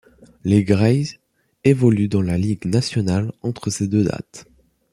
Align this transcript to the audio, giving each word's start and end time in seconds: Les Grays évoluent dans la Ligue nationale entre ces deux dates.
Les 0.43 0.63
Grays 0.63 1.19
évoluent 1.63 2.07
dans 2.07 2.23
la 2.23 2.35
Ligue 2.35 2.65
nationale 2.65 3.31
entre 3.43 3.69
ces 3.69 3.87
deux 3.87 4.03
dates. 4.05 4.47